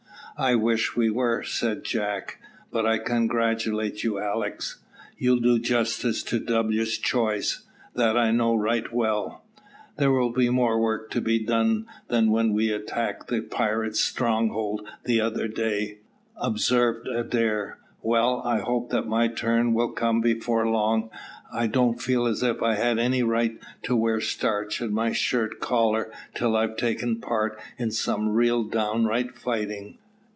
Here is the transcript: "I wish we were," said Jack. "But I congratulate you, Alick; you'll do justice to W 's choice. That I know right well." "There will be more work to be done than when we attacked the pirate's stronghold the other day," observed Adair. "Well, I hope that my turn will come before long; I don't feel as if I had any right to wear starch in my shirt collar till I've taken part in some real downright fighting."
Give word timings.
"I 0.37 0.55
wish 0.55 0.95
we 0.95 1.11
were," 1.11 1.43
said 1.43 1.83
Jack. 1.83 2.39
"But 2.71 2.83
I 2.83 2.97
congratulate 2.97 4.03
you, 4.03 4.17
Alick; 4.17 4.61
you'll 5.19 5.39
do 5.41 5.59
justice 5.59 6.23
to 6.23 6.39
W 6.39 6.83
's 6.83 6.97
choice. 6.97 7.61
That 7.93 8.17
I 8.17 8.31
know 8.31 8.55
right 8.55 8.91
well." 8.91 9.43
"There 9.97 10.09
will 10.09 10.31
be 10.31 10.49
more 10.49 10.79
work 10.79 11.11
to 11.11 11.21
be 11.21 11.37
done 11.37 11.85
than 12.07 12.31
when 12.31 12.53
we 12.53 12.71
attacked 12.71 13.27
the 13.27 13.41
pirate's 13.41 13.99
stronghold 13.99 14.81
the 15.03 15.21
other 15.21 15.47
day," 15.47 15.99
observed 16.35 17.07
Adair. 17.07 17.77
"Well, 18.01 18.41
I 18.43 18.61
hope 18.61 18.89
that 18.89 19.05
my 19.05 19.27
turn 19.27 19.75
will 19.75 19.91
come 19.91 20.21
before 20.21 20.67
long; 20.67 21.11
I 21.53 21.67
don't 21.67 22.01
feel 22.01 22.25
as 22.25 22.41
if 22.41 22.63
I 22.63 22.73
had 22.73 22.97
any 22.97 23.21
right 23.21 23.59
to 23.83 23.95
wear 23.95 24.19
starch 24.19 24.81
in 24.81 24.91
my 24.91 25.11
shirt 25.11 25.59
collar 25.59 26.11
till 26.33 26.55
I've 26.55 26.77
taken 26.77 27.17
part 27.21 27.59
in 27.77 27.91
some 27.91 28.29
real 28.29 28.63
downright 28.63 29.37
fighting." 29.37 29.99